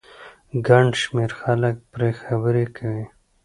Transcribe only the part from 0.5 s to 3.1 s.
ګن شمېر خلک پرې خبرې کوي